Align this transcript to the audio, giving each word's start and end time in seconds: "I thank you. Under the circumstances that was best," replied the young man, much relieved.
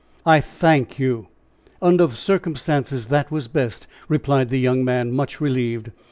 "I 0.25 0.39
thank 0.39 0.97
you. 0.97 1.27
Under 1.79 2.07
the 2.07 2.15
circumstances 2.15 3.09
that 3.09 3.29
was 3.29 3.47
best," 3.47 3.85
replied 4.09 4.49
the 4.49 4.59
young 4.59 4.83
man, 4.83 5.11
much 5.11 5.39
relieved. 5.39 5.91